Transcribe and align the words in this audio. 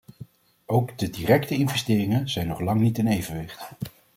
Ook 0.65 0.97
de 0.97 1.09
directe 1.09 1.55
investeringen 1.55 2.29
zijn 2.29 2.47
nog 2.47 2.59
lang 2.59 2.81
niet 2.81 2.97
in 2.97 3.07
evenwicht. 3.07 3.71